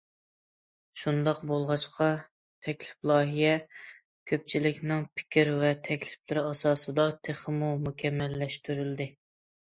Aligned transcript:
شۇنداق 0.99 1.39
بولغاچقا،‹‹ 1.49 2.05
تەكلىپ 2.67 3.05
لايىھە›› 3.11 3.51
كۆپچىلىكنىڭ 4.31 5.03
پىكىر 5.19 5.51
ۋە 5.65 5.69
تەكلىپلىرى 5.89 6.43
ئاساسىدا 6.53 7.05
تېخىمۇ 7.29 7.69
مۇكەممەللەشتۈرۈلدى. 7.89 9.09